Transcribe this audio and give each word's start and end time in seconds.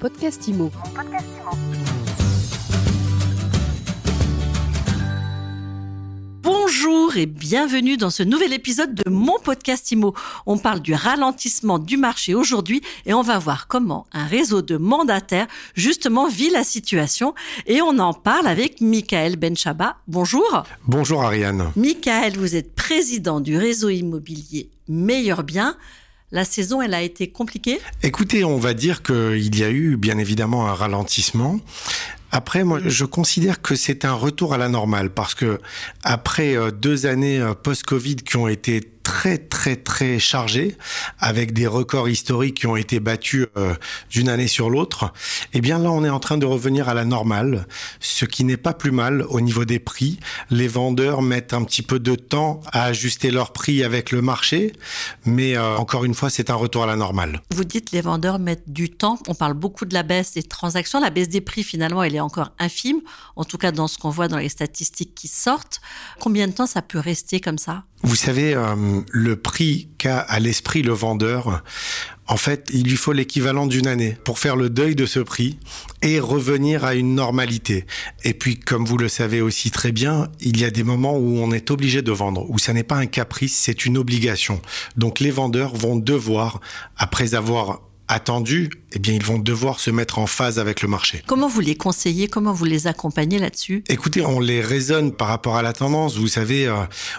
podcast 0.00 0.48
IMO. 0.48 0.70
Bonjour 6.42 7.16
et 7.18 7.26
bienvenue 7.26 7.98
dans 7.98 8.08
ce 8.08 8.22
nouvel 8.22 8.54
épisode 8.54 8.94
de 8.94 9.10
mon 9.10 9.38
podcast 9.44 9.92
IMO. 9.92 10.14
On 10.46 10.56
parle 10.56 10.80
du 10.80 10.94
ralentissement 10.94 11.78
du 11.78 11.98
marché 11.98 12.34
aujourd'hui 12.34 12.80
et 13.04 13.12
on 13.12 13.20
va 13.20 13.38
voir 13.38 13.68
comment 13.68 14.06
un 14.12 14.24
réseau 14.24 14.62
de 14.62 14.78
mandataires 14.78 15.48
justement 15.74 16.28
vit 16.28 16.48
la 16.48 16.64
situation 16.64 17.34
et 17.66 17.82
on 17.82 17.98
en 17.98 18.14
parle 18.14 18.46
avec 18.46 18.80
Michael 18.80 19.36
Benchaba. 19.36 19.98
Bonjour. 20.08 20.64
Bonjour 20.86 21.22
Ariane. 21.22 21.72
Michael, 21.76 22.38
vous 22.38 22.56
êtes 22.56 22.74
président 22.74 23.40
du 23.40 23.58
réseau 23.58 23.90
immobilier 23.90 24.70
Meilleur 24.88 25.42
Bien. 25.42 25.76
La 26.32 26.44
saison, 26.44 26.80
elle 26.80 26.94
a 26.94 27.02
été 27.02 27.28
compliquée 27.28 27.80
Écoutez, 28.04 28.44
on 28.44 28.56
va 28.56 28.72
dire 28.72 29.02
qu'il 29.02 29.56
y 29.56 29.64
a 29.64 29.70
eu 29.70 29.96
bien 29.96 30.16
évidemment 30.16 30.68
un 30.68 30.74
ralentissement. 30.74 31.58
Après, 32.30 32.62
moi, 32.62 32.78
je 32.84 33.04
considère 33.04 33.60
que 33.60 33.74
c'est 33.74 34.04
un 34.04 34.12
retour 34.12 34.54
à 34.54 34.58
la 34.58 34.68
normale 34.68 35.10
parce 35.10 35.34
que 35.34 35.58
après 36.04 36.56
euh, 36.56 36.70
deux 36.70 37.06
années 37.06 37.40
euh, 37.40 37.54
post-Covid 37.54 38.16
qui 38.16 38.36
ont 38.36 38.46
été 38.46 38.80
très 39.10 39.38
très 39.38 39.74
très 39.74 40.20
chargé 40.20 40.76
avec 41.18 41.52
des 41.52 41.66
records 41.66 42.08
historiques 42.08 42.58
qui 42.58 42.68
ont 42.68 42.76
été 42.76 43.00
battus 43.00 43.48
euh, 43.56 43.74
d'une 44.08 44.28
année 44.28 44.46
sur 44.46 44.70
l'autre, 44.70 45.12
eh 45.52 45.60
bien 45.60 45.80
là 45.80 45.90
on 45.90 46.04
est 46.04 46.10
en 46.10 46.20
train 46.20 46.38
de 46.38 46.46
revenir 46.46 46.88
à 46.88 46.94
la 46.94 47.04
normale, 47.04 47.66
ce 47.98 48.24
qui 48.24 48.44
n'est 48.44 48.56
pas 48.56 48.72
plus 48.72 48.92
mal 48.92 49.26
au 49.28 49.40
niveau 49.40 49.64
des 49.64 49.80
prix. 49.80 50.20
Les 50.50 50.68
vendeurs 50.68 51.22
mettent 51.22 51.54
un 51.54 51.64
petit 51.64 51.82
peu 51.82 51.98
de 51.98 52.14
temps 52.14 52.60
à 52.72 52.84
ajuster 52.84 53.32
leurs 53.32 53.52
prix 53.52 53.82
avec 53.82 54.12
le 54.12 54.22
marché, 54.22 54.74
mais 55.24 55.56
euh, 55.56 55.76
encore 55.76 56.04
une 56.04 56.14
fois 56.14 56.30
c'est 56.30 56.48
un 56.48 56.54
retour 56.54 56.84
à 56.84 56.86
la 56.86 56.94
normale. 56.94 57.42
Vous 57.52 57.64
dites 57.64 57.90
les 57.90 58.02
vendeurs 58.02 58.38
mettent 58.38 58.70
du 58.70 58.90
temps, 58.90 59.18
on 59.26 59.34
parle 59.34 59.54
beaucoup 59.54 59.86
de 59.86 59.92
la 59.92 60.04
baisse 60.04 60.34
des 60.34 60.44
transactions, 60.44 61.00
la 61.00 61.10
baisse 61.10 61.28
des 61.28 61.40
prix 61.40 61.64
finalement 61.64 62.04
elle 62.04 62.14
est 62.14 62.20
encore 62.20 62.52
infime, 62.60 63.00
en 63.34 63.44
tout 63.44 63.58
cas 63.58 63.72
dans 63.72 63.88
ce 63.88 63.98
qu'on 63.98 64.10
voit 64.10 64.28
dans 64.28 64.38
les 64.38 64.48
statistiques 64.48 65.16
qui 65.16 65.26
sortent. 65.26 65.80
Combien 66.20 66.46
de 66.46 66.52
temps 66.52 66.68
ça 66.68 66.80
peut 66.80 67.00
rester 67.00 67.40
comme 67.40 67.58
ça? 67.58 67.82
Vous 68.02 68.16
savez, 68.16 68.54
euh, 68.54 68.74
le 69.10 69.36
prix 69.36 69.88
qu'a 69.98 70.18
à 70.18 70.40
l'esprit 70.40 70.82
le 70.82 70.92
vendeur, 70.92 71.62
en 72.30 72.36
fait, 72.36 72.70
il 72.72 72.84
lui 72.84 72.96
faut 72.96 73.12
l'équivalent 73.12 73.66
d'une 73.66 73.88
année 73.88 74.16
pour 74.24 74.38
faire 74.38 74.54
le 74.54 74.70
deuil 74.70 74.94
de 74.94 75.04
ce 75.04 75.18
prix 75.18 75.58
et 76.00 76.20
revenir 76.20 76.84
à 76.84 76.94
une 76.94 77.16
normalité. 77.16 77.86
Et 78.22 78.34
puis, 78.34 78.58
comme 78.58 78.84
vous 78.84 78.96
le 78.96 79.08
savez 79.08 79.40
aussi 79.40 79.72
très 79.72 79.90
bien, 79.90 80.28
il 80.40 80.58
y 80.58 80.64
a 80.64 80.70
des 80.70 80.84
moments 80.84 81.18
où 81.18 81.38
on 81.38 81.50
est 81.50 81.72
obligé 81.72 82.02
de 82.02 82.12
vendre, 82.12 82.48
où 82.48 82.58
ça 82.58 82.72
n'est 82.72 82.84
pas 82.84 82.96
un 82.96 83.06
caprice, 83.06 83.56
c'est 83.56 83.84
une 83.84 83.98
obligation. 83.98 84.62
Donc, 84.96 85.18
les 85.18 85.32
vendeurs 85.32 85.74
vont 85.74 85.96
devoir, 85.96 86.60
après 86.96 87.34
avoir 87.34 87.80
attendus, 88.10 88.70
eh 88.92 88.98
bien, 88.98 89.14
ils 89.14 89.24
vont 89.24 89.38
devoir 89.38 89.78
se 89.78 89.90
mettre 89.90 90.18
en 90.18 90.26
phase 90.26 90.58
avec 90.58 90.82
le 90.82 90.88
marché. 90.88 91.22
Comment 91.26 91.46
vous 91.46 91.60
les 91.60 91.76
conseillez? 91.76 92.26
Comment 92.26 92.52
vous 92.52 92.64
les 92.64 92.88
accompagnez 92.88 93.38
là-dessus? 93.38 93.84
Écoutez, 93.88 94.26
on 94.26 94.40
les 94.40 94.60
raisonne 94.60 95.12
par 95.12 95.28
rapport 95.28 95.56
à 95.56 95.62
la 95.62 95.72
tendance. 95.72 96.16
Vous 96.16 96.26
savez, 96.26 96.66
euh, 96.66 96.74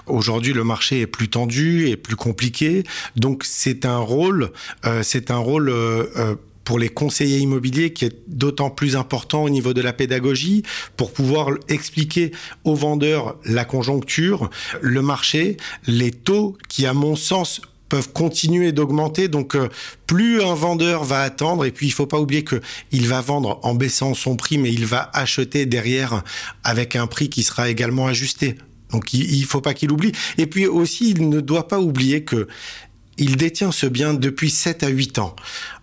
aujourd'hui, 0.06 0.52
le 0.52 0.66
marché 0.66 1.00
est 1.00 1.08
plus 1.08 1.30
tendu 1.30 1.88
et 1.88 1.96
plus 1.96 2.18
compliqué. 2.18 2.84
Donc, 3.16 3.44
c'est 3.46 3.86
un 3.86 4.00
rôle, 4.00 4.52
euh, 4.86 5.02
c'est 5.02 5.32
un 5.32 5.38
rôle 5.38 5.70
euh, 5.70 6.36
pour 6.66 6.78
les 6.78 6.90
conseillers 6.90 7.40
immobiliers 7.40 7.94
qui 7.94 8.06
est 8.06 8.16
d'autant 8.28 8.70
plus 8.70 8.98
important 8.98 9.44
au 9.44 9.50
niveau 9.50 9.74
de 9.74 9.82
la 9.82 9.94
pédagogie 9.94 10.64
pour 10.98 11.14
pouvoir 11.14 11.52
expliquer 11.70 12.32
aux 12.66 12.76
vendeurs 12.76 13.38
la 13.46 13.64
conjoncture, 13.64 14.50
le 14.82 15.02
marché, 15.02 15.56
les 15.88 16.12
taux 16.12 16.58
qui, 16.68 16.86
à 16.86 16.94
mon 16.94 17.16
sens, 17.16 17.62
peuvent 17.92 18.14
continuer 18.14 18.72
d'augmenter. 18.72 19.28
Donc, 19.28 19.54
euh, 19.54 19.68
plus 20.08 20.42
un 20.42 20.54
vendeur 20.54 21.04
va 21.04 21.24
attendre, 21.24 21.66
et 21.66 21.72
puis 21.72 21.88
il 21.88 21.92
faut 21.92 22.06
pas 22.06 22.22
oublier 22.22 22.46
que 22.46 22.62
il 22.94 23.06
va 23.06 23.20
vendre 23.20 23.60
en 23.64 23.76
baissant 23.76 24.14
son 24.14 24.38
prix, 24.38 24.58
mais 24.58 24.72
il 24.72 24.86
va 24.86 25.12
acheter 25.14 25.66
derrière 25.66 26.24
avec 26.64 26.96
un 26.96 27.06
prix 27.06 27.30
qui 27.30 27.44
sera 27.44 27.70
également 27.70 28.08
ajusté. 28.08 28.56
Donc, 28.92 29.14
il, 29.14 29.44
faut 29.44 29.60
pas 29.60 29.74
qu'il 29.74 29.92
oublie. 29.92 30.14
Et 30.38 30.48
puis 30.48 30.68
aussi, 30.68 31.12
il 31.12 31.28
ne 31.28 31.42
doit 31.42 31.68
pas 31.68 31.82
oublier 31.82 32.24
que 32.24 32.48
il 33.18 33.36
détient 33.36 33.74
ce 33.74 33.86
bien 33.86 34.14
depuis 34.14 34.50
7 34.50 34.84
à 34.84 34.88
8 34.88 35.20
ans. 35.20 35.36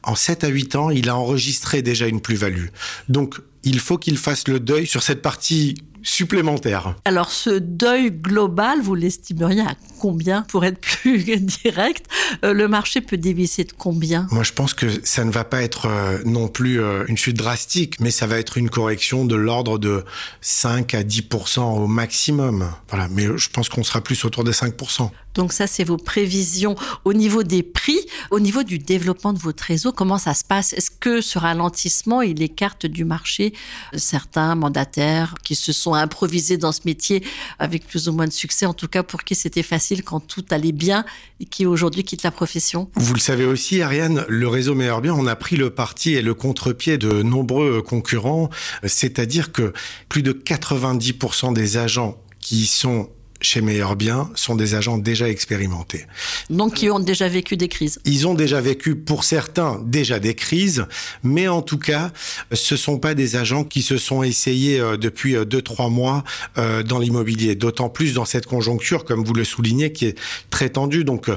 En 0.03 0.15
7 0.15 0.45
à 0.45 0.49
8 0.49 0.77
ans, 0.77 0.91
il 0.91 1.11
a 1.11 1.17
enregistré 1.17 1.83
déjà 1.83 2.07
une 2.07 2.23
plus-value. 2.23 2.69
Donc, 3.11 3.37
il 3.65 3.81
faut 3.81 3.99
qu'il 3.99 4.17
fasse 4.17 4.49
le 4.49 4.61
deuil 4.61 4.87
sur 4.87 5.03
cette 5.03 5.21
partie 5.21 5.75
supplémentaire. 6.09 6.95
Alors 7.05 7.31
ce 7.31 7.51
deuil 7.51 8.11
global, 8.11 8.81
vous 8.81 8.95
l'estimeriez 8.95 9.61
à 9.61 9.75
combien 10.01 10.43
pour 10.43 10.65
être 10.65 10.81
plus 10.81 11.23
direct? 11.37 12.07
Euh, 12.45 12.55
Le 12.55 12.67
marché 12.67 13.01
peut 13.01 13.19
dévisser 13.19 13.65
de 13.65 13.73
combien? 13.73 14.27
Moi 14.31 14.43
je 14.43 14.53
pense 14.53 14.73
que 14.75 14.87
ça 15.05 15.25
ne 15.25 15.31
va 15.31 15.45
pas 15.45 15.63
être 15.63 15.87
euh, 15.87 16.19
non 16.25 16.49
plus 16.49 16.81
euh, 16.81 17.05
une 17.09 17.19
chute 17.19 17.37
drastique, 17.37 18.01
mais 18.01 18.11
ça 18.11 18.27
va 18.27 18.39
être 18.39 18.57
une 18.57 18.71
correction 18.71 19.25
de 19.25 19.37
l'ordre 19.37 19.79
de 19.79 20.05
5 20.41 20.95
à 20.95 21.03
10% 21.03 21.61
au 21.61 21.87
maximum. 21.87 22.71
Voilà, 22.89 23.09
mais 23.11 23.27
je 23.37 23.51
pense 23.51 23.69
qu'on 23.69 23.85
sera 23.85 24.01
plus 24.01 24.25
autour 24.25 24.45
des 24.45 24.53
5%. 24.53 25.11
Donc 25.35 25.53
ça, 25.53 25.67
c'est 25.67 25.85
vos 25.85 25.97
prévisions 25.97 26.75
au 27.05 27.13
niveau 27.13 27.43
des 27.43 27.63
prix, 27.63 28.01
au 28.31 28.41
niveau 28.41 28.63
du 28.63 28.79
développement 28.79 29.33
de 29.33 29.39
votre 29.39 29.63
réseau. 29.63 29.93
Comment 29.93 30.19
ça 30.19 30.35
se 30.35 30.45
passe? 30.45 30.73
Est-ce 30.73 30.91
que 30.91 31.21
ce 31.21 31.39
ralentissement, 31.39 32.23
il 32.23 32.43
écarte 32.43 32.87
du 32.87 33.05
marché 33.05 33.53
certains 33.95 34.55
mandataires 34.55 35.35
qui 35.45 35.55
se 35.55 35.73
sont 35.73 35.95
improvisés 35.95 36.57
dans 36.57 36.73
ce 36.73 36.81
métier 36.85 37.25
avec 37.59 37.87
plus 37.87 38.09
ou 38.09 38.13
moins 38.13 38.27
de 38.27 38.33
succès, 38.33 38.67
en 38.67 38.75
tout 38.75 38.89
cas 38.89 39.03
pour 39.03 39.25
qui 39.25 39.35
c'était 39.35 39.63
facile 39.63 40.03
quand 40.03 40.21
tout 40.21 40.45
allait 40.51 40.73
bien 40.73 41.05
et 41.41 41.45
qui 41.45 41.67
aujourd'hui 41.67 42.05
quittent 42.05 42.23
la 42.23 42.31
profession? 42.31 42.91
Vous 42.95 43.15
le 43.15 43.21
savez 43.21 43.45
aussi, 43.45 43.83
Ariane, 43.83 44.25
le 44.29 44.49
réseau 44.49 44.75
Meilleur 44.75 45.01
Bien, 45.01 45.15
on 45.15 45.27
a 45.27 45.37
pris 45.37 45.57
le 45.57 45.71
parti 45.71 46.15
et 46.15 46.23
le 46.23 46.35
contre-pied 46.35 46.99
de 46.99 47.23
nombreux 47.23 47.83
concurrents, 47.83 48.51
c'est-à-dire 48.85 49.53
que 49.53 49.73
plus 50.09 50.23
de 50.23 50.33
90% 50.33 51.53
des 51.53 51.77
agents 51.77 52.21
qui 52.41 52.67
sont 52.67 53.11
chez 53.41 53.61
Meilleur 53.61 53.97
Bien 53.97 54.31
sont 54.35 54.55
des 54.55 54.75
agents 54.75 54.99
déjà 54.99 55.29
expérimentés. 55.29 56.07
Donc 56.51 56.75
qui 56.75 56.91
ont 56.91 56.99
déjà 56.99 57.29
vécu 57.29 57.57
des 57.57 57.69
crises. 57.69 58.01
Ils 58.05 58.27
ont 58.27 58.35
déjà 58.35 58.61
vécu 58.61 58.97
pour 58.97 59.25
certains 59.25 59.81
déjà 59.85 60.19
des 60.19 60.35
crises, 60.35 60.87
mais 61.23 61.49
en 61.49 61.63
tout 61.63 61.79
cas, 61.79 62.11
ce 62.53 62.77
sont 62.77 62.99
pas 62.99 63.15
des 63.15 63.37
agents 63.37 63.65
qui 63.65 63.83
se 63.83 63.97
sont 63.97 64.23
essayés 64.23 64.81
euh, 64.81 64.97
depuis 64.97 65.37
euh, 65.37 65.45
deux 65.45 65.63
trois 65.63 65.89
mois 65.89 66.25
euh, 66.57 66.83
dans 66.83 66.99
l'immobilier, 66.99 67.55
d'autant 67.55 67.89
plus 67.89 68.15
dans 68.15 68.25
cette 68.25 68.47
conjoncture 68.47 69.05
comme 69.05 69.25
vous 69.25 69.35
le 69.35 69.45
soulignez 69.45 69.93
qui 69.93 70.07
est 70.07 70.19
très 70.51 70.71
tendue. 70.71 71.05
Donc 71.05 71.29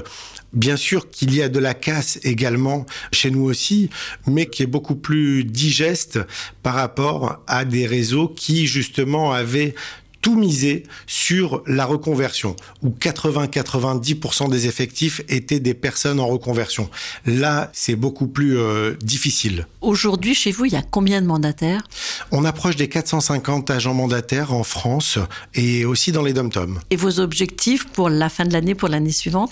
Bien 0.52 0.76
sûr 0.76 1.08
qu'il 1.08 1.34
y 1.34 1.40
a 1.40 1.48
de 1.48 1.58
la 1.58 1.72
casse 1.72 2.18
également 2.24 2.84
chez 3.10 3.30
nous 3.30 3.44
aussi, 3.44 3.88
mais 4.26 4.46
qui 4.46 4.62
est 4.62 4.66
beaucoup 4.66 4.96
plus 4.96 5.44
digeste 5.44 6.18
par 6.62 6.74
rapport 6.74 7.42
à 7.46 7.64
des 7.64 7.86
réseaux 7.86 8.28
qui 8.28 8.66
justement 8.66 9.32
avaient 9.32 9.74
tout 10.22 10.36
misé 10.36 10.84
sur 11.06 11.62
la 11.66 11.84
reconversion, 11.84 12.56
où 12.82 12.90
80-90% 12.90 14.48
des 14.48 14.66
effectifs 14.66 15.20
étaient 15.28 15.60
des 15.60 15.74
personnes 15.74 16.20
en 16.20 16.28
reconversion. 16.28 16.88
Là, 17.26 17.70
c'est 17.74 17.96
beaucoup 17.96 18.28
plus 18.28 18.56
euh, 18.56 18.94
difficile. 19.02 19.66
Aujourd'hui, 19.80 20.34
chez 20.34 20.52
vous, 20.52 20.64
il 20.64 20.72
y 20.72 20.76
a 20.76 20.82
combien 20.82 21.20
de 21.20 21.26
mandataires? 21.26 21.82
On 22.30 22.44
approche 22.44 22.76
des 22.76 22.88
450 22.88 23.70
agents 23.70 23.94
mandataires 23.94 24.54
en 24.54 24.62
France 24.62 25.18
et 25.54 25.84
aussi 25.84 26.12
dans 26.12 26.22
les 26.22 26.32
dom-toms. 26.32 26.78
Et 26.90 26.96
vos 26.96 27.18
objectifs 27.18 27.86
pour 27.88 28.08
la 28.08 28.28
fin 28.28 28.44
de 28.44 28.52
l'année, 28.52 28.74
pour 28.74 28.88
l'année 28.88 29.12
suivante? 29.12 29.50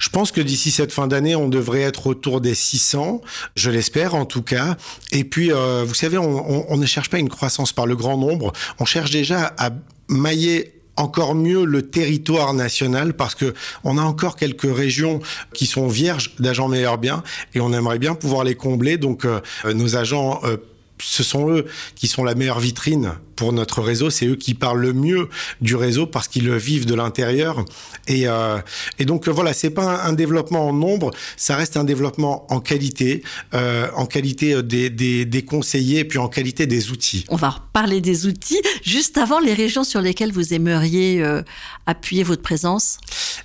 Je 0.00 0.08
pense 0.08 0.32
que 0.32 0.40
d'ici 0.40 0.72
cette 0.72 0.92
fin 0.92 1.06
d'année, 1.06 1.36
on 1.36 1.48
devrait 1.48 1.82
être 1.82 2.08
autour 2.08 2.40
des 2.40 2.54
600, 2.54 3.20
je 3.54 3.70
l'espère 3.70 4.16
en 4.16 4.24
tout 4.24 4.42
cas. 4.42 4.76
Et 5.12 5.22
puis, 5.22 5.52
euh, 5.52 5.84
vous 5.86 5.94
savez, 5.94 6.18
on, 6.18 6.50
on, 6.50 6.66
on 6.68 6.76
ne 6.76 6.86
cherche 6.86 7.10
pas 7.10 7.18
une 7.18 7.28
croissance 7.28 7.72
par 7.72 7.86
le 7.86 7.94
grand 7.94 8.16
nombre, 8.16 8.52
on 8.80 8.84
cherche 8.84 9.10
déjà 9.10 9.54
à 9.58 9.70
mailler 10.08 10.80
encore 10.96 11.34
mieux 11.34 11.64
le 11.64 11.82
territoire 11.82 12.52
national 12.54 13.14
parce 13.14 13.34
que 13.34 13.54
on 13.84 13.98
a 13.98 14.02
encore 14.02 14.36
quelques 14.36 14.74
régions 14.74 15.20
qui 15.54 15.66
sont 15.66 15.88
vierges 15.88 16.34
d'agents 16.38 16.68
meilleurs 16.68 16.98
biens 16.98 17.22
et 17.54 17.60
on 17.60 17.72
aimerait 17.72 17.98
bien 17.98 18.14
pouvoir 18.14 18.44
les 18.44 18.54
combler. 18.54 18.98
Donc 18.98 19.24
euh, 19.24 19.40
nos 19.74 19.96
agents 19.96 20.40
euh, 20.44 20.56
ce 21.02 21.22
sont 21.22 21.50
eux 21.50 21.66
qui 21.94 22.08
sont 22.08 22.24
la 22.24 22.34
meilleure 22.34 22.60
vitrine 22.60 23.14
pour 23.40 23.54
notre 23.54 23.80
réseau. 23.80 24.10
C'est 24.10 24.26
eux 24.26 24.36
qui 24.36 24.52
parlent 24.52 24.82
le 24.82 24.92
mieux 24.92 25.30
du 25.62 25.74
réseau 25.74 26.06
parce 26.06 26.28
qu'ils 26.28 26.44
le 26.44 26.58
vivent 26.58 26.84
de 26.84 26.94
l'intérieur. 26.94 27.64
Et, 28.06 28.28
euh, 28.28 28.58
et 28.98 29.06
donc 29.06 29.28
voilà, 29.28 29.54
c'est 29.54 29.70
pas 29.70 30.04
un, 30.04 30.12
développement 30.12 30.68
en 30.68 30.74
nombre, 30.74 31.10
ça 31.38 31.56
reste 31.56 31.78
un 31.78 31.84
développement 31.84 32.46
en 32.52 32.60
qualité, 32.60 33.22
euh, 33.54 33.88
en 33.96 34.04
qualité 34.04 34.62
des, 34.62 34.90
des, 34.90 35.24
des, 35.24 35.42
conseillers, 35.42 36.00
et 36.00 36.04
puis 36.04 36.18
en 36.18 36.28
qualité 36.28 36.66
des 36.66 36.90
outils. 36.90 37.24
On 37.30 37.36
va 37.36 37.48
reparler 37.48 38.02
des 38.02 38.26
outils. 38.26 38.60
Juste 38.82 39.16
avant, 39.16 39.40
les 39.40 39.54
régions 39.54 39.84
sur 39.84 40.02
lesquelles 40.02 40.32
vous 40.32 40.52
aimeriez 40.52 41.22
euh, 41.22 41.42
appuyer 41.86 42.22
votre 42.22 42.42
présence? 42.42 42.98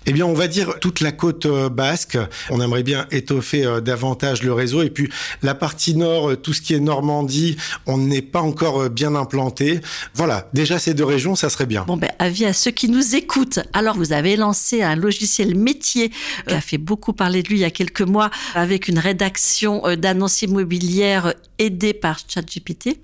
Eh 0.05 0.11
bien, 0.11 0.25
on 0.25 0.33
va 0.33 0.47
dire 0.47 0.73
toute 0.81 0.99
la 0.99 1.13
côte 1.13 1.47
basque. 1.71 2.17
On 2.49 2.59
aimerait 2.59 2.83
bien 2.83 3.07
étoffer 3.11 3.79
davantage 3.83 4.43
le 4.43 4.51
réseau. 4.51 4.81
Et 4.81 4.89
puis 4.89 5.09
la 5.41 5.55
partie 5.55 5.95
nord, 5.95 6.35
tout 6.41 6.53
ce 6.53 6.61
qui 6.61 6.73
est 6.73 6.79
Normandie 6.79 7.44
on 7.85 7.97
n'est 7.97 8.21
pas 8.21 8.41
encore 8.41 8.83
euh, 8.83 8.89
bien 8.89 9.15
implanté. 9.15 9.81
Voilà, 10.13 10.49
déjà 10.53 10.79
ces 10.79 10.93
deux 10.93 11.05
régions, 11.05 11.35
ça 11.35 11.49
serait 11.49 11.65
bien. 11.65 11.83
Bon, 11.87 11.97
ben, 11.97 12.11
avis 12.19 12.45
à 12.45 12.53
ceux 12.53 12.71
qui 12.71 12.89
nous 12.89 13.15
écoutent. 13.15 13.59
Alors, 13.73 13.95
vous 13.95 14.13
avez 14.13 14.35
lancé 14.35 14.81
un 14.81 14.95
logiciel 14.95 15.55
métier 15.55 16.11
qui 16.47 16.53
a 16.53 16.61
fait 16.61 16.77
beaucoup 16.77 17.13
parler 17.13 17.43
de 17.43 17.49
lui 17.49 17.57
il 17.57 17.61
y 17.61 17.65
a 17.65 17.71
quelques 17.71 18.01
mois 18.01 18.29
avec 18.53 18.87
une 18.87 18.99
rédaction 18.99 19.85
euh, 19.85 19.95
d'annonces 19.95 20.41
immobilières 20.41 21.33
aidée 21.59 21.93
par 21.93 22.19
ChatGPT. 22.27 22.99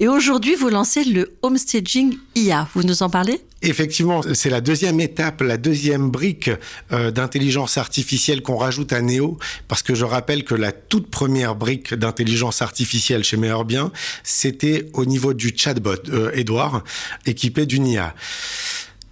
Et 0.00 0.08
aujourd'hui, 0.08 0.54
vous 0.54 0.68
lancez 0.68 1.04
le 1.04 1.36
homestaging 1.42 2.16
IA. 2.34 2.68
Vous 2.74 2.82
nous 2.82 3.02
en 3.02 3.10
parlez? 3.10 3.40
Effectivement, 3.62 4.20
c'est 4.34 4.50
la 4.50 4.60
deuxième 4.60 5.00
étape, 5.00 5.40
la 5.40 5.56
deuxième 5.56 6.10
brique 6.10 6.50
euh, 6.92 7.10
d'intelligence 7.10 7.78
artificielle 7.78 8.42
qu'on 8.42 8.56
rajoute 8.56 8.92
à 8.92 9.00
Neo, 9.00 9.38
parce 9.68 9.82
que 9.82 9.94
je 9.94 10.04
rappelle 10.04 10.44
que 10.44 10.54
la 10.54 10.72
toute 10.72 11.10
première 11.10 11.54
brique 11.54 11.94
d'intelligence 11.94 12.60
artificielle 12.60 13.24
chez 13.24 13.38
Meilleur 13.38 13.64
Bien, 13.64 13.90
c'était 14.22 14.90
au 14.92 15.06
niveau 15.06 15.32
du 15.32 15.54
chatbot, 15.56 15.94
euh, 16.10 16.30
Edouard, 16.34 16.84
équipé 17.24 17.64
d'une 17.64 17.86
IA. 17.86 18.14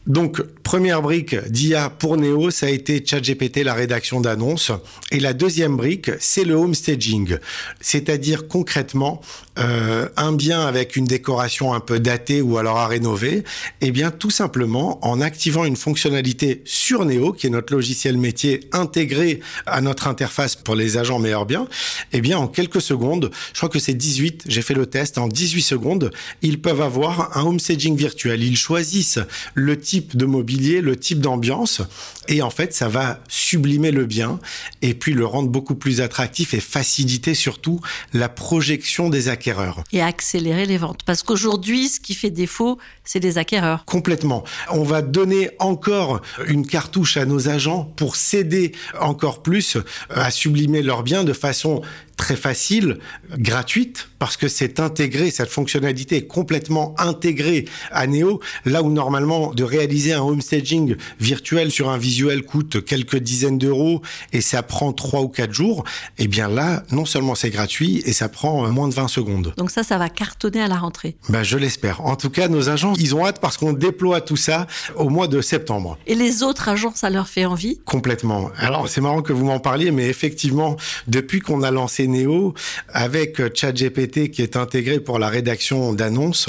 Donc, 0.07 0.43
première 0.65 1.01
brique 1.01 1.37
d'IA 1.49 1.89
pour 1.89 2.17
Neo, 2.17 2.51
ça 2.51 2.67
a 2.67 2.71
été 2.71 3.05
ChatGPT, 3.07 3.63
la 3.63 3.75
rédaction 3.75 4.21
d'annonces. 4.21 4.73
Et 5.13 5.21
la 5.21 5.33
deuxième 5.33 5.77
brique, 5.77 6.11
c'est 6.19 6.43
le 6.43 6.55
home 6.55 6.75
staging. 6.75 7.37
C'est-à-dire 7.81 8.49
concrètement, 8.49 9.21
euh, 9.59 10.09
un 10.17 10.33
bien 10.33 10.67
avec 10.67 10.97
une 10.97 11.05
décoration 11.05 11.73
un 11.73 11.79
peu 11.79 12.01
datée 12.01 12.41
ou 12.41 12.59
alors 12.59 12.79
à 12.79 12.89
rénover, 12.89 13.45
eh 13.81 13.93
bien 13.93 14.11
tout 14.11 14.31
simplement 14.31 14.99
en 15.07 15.21
activant 15.21 15.65
une 15.65 15.77
fonctionnalité 15.77 16.63
sur 16.65 17.05
Neo, 17.05 17.33
qui 17.33 17.47
est 17.47 17.51
notre 17.51 17.73
logiciel 17.73 18.17
métier 18.17 18.61
intégré 18.73 19.39
à 19.67 19.81
notre 19.83 20.09
interface 20.09 20.57
pour 20.57 20.75
les 20.75 20.97
agents 20.97 21.21
meilleurs 21.21 21.47
biens, 21.47 21.69
eh 22.13 22.21
bien 22.21 22.39
en 22.39 22.49
quelques 22.49 22.81
secondes, 22.81 23.31
je 23.53 23.59
crois 23.59 23.69
que 23.69 23.79
c'est 23.79 23.95
18, 23.95 24.45
j'ai 24.49 24.63
fait 24.63 24.75
le 24.75 24.87
test, 24.87 25.19
en 25.19 25.29
18 25.29 25.63
secondes, 25.63 26.11
ils 26.41 26.61
peuvent 26.61 26.81
avoir 26.81 27.37
un 27.37 27.43
home 27.43 27.61
staging 27.61 27.95
virtuel. 27.95 28.43
Ils 28.43 28.57
choisissent 28.57 29.21
le 29.55 29.79
type 29.79 29.92
de 30.01 30.25
mobilier, 30.25 30.81
le 30.81 30.97
type 30.97 31.21
d'ambiance, 31.21 31.83
et 32.29 32.43
en 32.43 32.51
fait 32.51 32.75
ça 32.75 32.89
va 32.89 33.21
sublimer 33.29 33.91
le 33.91 34.07
bien 34.07 34.39
et 34.81 34.95
puis 34.95 35.13
le 35.13 35.27
rendre 35.27 35.49
beaucoup 35.49 35.75
plus 35.75 36.01
attractif 36.01 36.55
et 36.55 36.61
faciliter 36.61 37.35
surtout 37.35 37.81
la 38.13 38.29
projection 38.29 39.09
des 39.09 39.29
acquéreurs 39.29 39.85
et 39.93 40.03
accélérer 40.03 40.67
les 40.67 40.79
ventes. 40.79 41.03
Parce 41.05 41.23
qu'aujourd'hui, 41.23 41.89
ce 41.89 42.01
qui 42.01 42.15
fait 42.15 42.31
défaut, 42.31 42.79
c'est 43.05 43.21
des 43.21 43.39
acquéreurs. 43.39 43.85
Complètement. 43.85 44.45
On 44.71 44.83
va 44.83 45.03
donner 45.03 45.51
encore 45.59 46.21
une 46.47 46.67
cartouche 46.67 47.17
à 47.17 47.25
nos 47.25 47.49
agents 47.49 47.85
pour 47.97 48.17
s'aider 48.17 48.73
encore 49.01 49.43
plus 49.43 49.79
à 50.11 50.31
sublimer 50.31 50.83
leurs 50.83 51.03
biens 51.03 51.25
de 51.25 51.33
façon 51.33 51.83
très 52.17 52.37
facile, 52.37 52.99
gratuite, 53.37 54.09
parce 54.19 54.37
que 54.37 54.49
c'est 54.49 54.81
intégré, 54.81 55.31
cette 55.31 55.49
fonctionnalité 55.49 56.17
est 56.17 56.27
complètement 56.27 56.95
intégrée 56.99 57.65
à 57.91 58.07
Neo, 58.07 58.41
là 58.65 58.83
où 58.83 58.91
normalement 58.91 59.53
de 59.53 59.65
réaliser 59.65 60.13
un 60.13 60.21
home 60.21 60.41
staging 60.41 60.97
virtuel 61.19 61.71
sur 61.71 61.91
un 61.91 61.99
visuel 61.99 62.43
coûte 62.43 62.85
quelques 62.85 63.17
dizaines 63.17 63.59
d'euros 63.59 64.03
et 64.33 64.41
ça 64.41 64.63
prend 64.63 64.93
trois 64.93 65.23
ou 65.23 65.29
quatre 65.29 65.53
jours, 65.53 65.85
et 66.19 66.25
eh 66.25 66.29
bien 66.29 66.49
là, 66.49 66.85
non 66.91 67.05
seulement 67.05 67.35
c'est 67.35 67.51
gratuit 67.51 68.03
et 68.05 68.13
ça 68.13 68.29
prend 68.29 68.69
moins 68.71 68.89
de 68.89 68.95
20 68.95 69.09
secondes. 69.09 69.55
Donc 69.57 69.71
ça, 69.71 69.83
ça 69.83 69.99
va 69.99 70.09
cartonner 70.09 70.63
à 70.63 70.69
la 70.69 70.77
rentrée. 70.77 71.17
Ben, 71.29 71.43
je 71.43 71.59
l'espère. 71.59 72.05
En 72.05 72.17
tout 72.17 72.31
cas, 72.31 72.49
nos 72.49 72.69
agents, 72.69 72.95
ils 72.99 73.15
ont 73.15 73.27
hâte 73.27 73.41
parce 73.41 73.57
qu'on 73.57 73.73
déploie 73.73 74.21
tout 74.21 74.37
ça 74.37 74.67
au 74.97 75.09
mois 75.09 75.29
de 75.29 75.41
septembre. 75.41 75.99
Et 76.07 76.15
les 76.15 76.43
autres 76.43 76.69
agents, 76.69 76.93
ça 76.95 77.11
leur 77.11 77.29
fait 77.29 77.45
envie? 77.45 77.81
Complètement. 77.85 78.51
Alors, 78.57 78.89
c'est 78.89 79.01
marrant 79.01 79.23
que 79.23 79.33
vous 79.33 79.45
m'en 79.45 79.59
parliez, 79.59 79.91
mais 79.91 80.09
effectivement, 80.09 80.77
depuis 81.09 81.41
qu'on 81.41 81.63
a 81.63 81.71
lancé 81.71 82.02
Néo, 82.07 82.55
avec 82.89 83.41
ChatGPT 83.55 84.31
qui 84.31 84.43
est 84.43 84.57
intégré 84.57 85.01
pour 85.01 85.19
la 85.19 85.29
rédaction 85.29 85.93
d'annonces, 85.93 86.49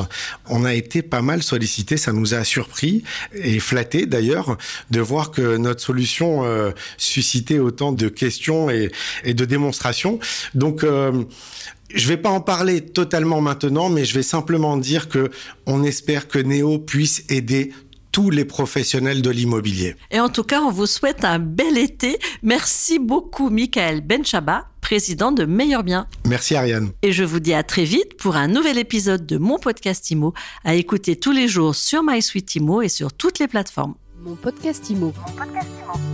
on 0.49 0.65
a 0.65 0.73
été 0.73 1.01
pas 1.01 1.21
mal 1.21 1.43
sollicité. 1.43 1.97
Ça 1.97 2.13
nous 2.13 2.33
a 2.33 2.43
surpris 2.43 3.03
et 3.33 3.59
flatté 3.59 4.05
d'ailleurs 4.05 4.57
de 4.91 4.99
voir 4.99 5.31
que 5.31 5.57
notre 5.57 5.81
solution 5.81 6.43
euh, 6.45 6.71
suscitait 6.97 7.59
autant 7.59 7.91
de 7.91 8.09
questions 8.09 8.69
et, 8.69 8.91
de 9.25 9.45
démonstrations. 9.45 10.19
Donc, 10.55 10.83
euh, 10.83 11.23
je 11.93 12.07
vais 12.07 12.17
pas 12.17 12.29
en 12.29 12.41
parler 12.41 12.81
totalement 12.81 13.41
maintenant, 13.41 13.89
mais 13.89 14.05
je 14.05 14.13
vais 14.13 14.23
simplement 14.23 14.77
dire 14.77 15.09
que 15.09 15.29
on 15.65 15.83
espère 15.83 16.27
que 16.27 16.39
Néo 16.39 16.79
puisse 16.79 17.23
aider 17.29 17.71
tous 18.13 18.29
les 18.29 18.45
professionnels 18.45 19.21
de 19.21 19.29
l'immobilier. 19.31 19.95
Et 20.11 20.19
en 20.19 20.29
tout 20.29 20.43
cas, 20.43 20.61
on 20.61 20.71
vous 20.71 20.85
souhaite 20.85 21.25
un 21.25 21.39
bel 21.39 21.77
été. 21.77 22.19
Merci 22.43 22.99
beaucoup, 22.99 23.49
Michael 23.49 24.01
Benchaba, 24.01 24.67
président 24.81 25.31
de 25.31 25.45
Meilleur 25.45 25.83
Bien. 25.83 26.07
Merci, 26.25 26.55
Ariane. 26.55 26.91
Et 27.01 27.11
je 27.11 27.23
vous 27.23 27.39
dis 27.39 27.55
à 27.55 27.63
très 27.63 27.85
vite 27.85 28.15
pour 28.17 28.35
un 28.35 28.47
nouvel 28.47 28.77
épisode 28.77 29.25
de 29.25 29.37
mon 29.37 29.57
podcast 29.57 30.09
Imo 30.11 30.33
à 30.63 30.75
écouter 30.75 31.15
tous 31.15 31.31
les 31.31 31.47
jours 31.47 31.75
sur 31.75 32.03
MySuite 32.03 32.55
Imo 32.55 32.83
et 32.83 32.89
sur 32.89 33.11
toutes 33.11 33.39
les 33.39 33.47
plateformes. 33.47 33.95
Mon 34.21 34.35
podcast 34.35 34.89
Imo. 34.91 35.11
Mon 35.17 35.33
podcast 35.33 35.67
Imo. 35.83 36.12